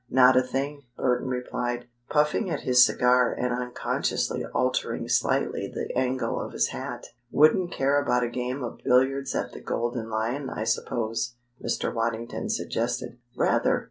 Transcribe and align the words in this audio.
"Not 0.09 0.35
a 0.35 0.41
thing," 0.41 0.81
Burton 0.97 1.27
replied, 1.27 1.85
puffing 2.09 2.49
at 2.49 2.61
his 2.61 2.83
cigar 2.83 3.33
and 3.33 3.53
unconsciously 3.53 4.43
altering 4.45 5.07
slightly 5.07 5.67
the 5.71 5.95
angle 5.95 6.41
of 6.41 6.53
his 6.53 6.69
hat. 6.69 7.05
"Wouldn't 7.29 7.71
care 7.71 8.01
about 8.01 8.23
a 8.23 8.27
game 8.29 8.63
of 8.63 8.79
billiards 8.83 9.35
at 9.35 9.51
the 9.51 9.61
Golden 9.61 10.09
Lion, 10.09 10.49
I 10.49 10.63
suppose?" 10.63 11.35
Mr. 11.63 11.93
Waddington 11.93 12.49
suggested. 12.49 13.19
"Rather!" 13.35 13.79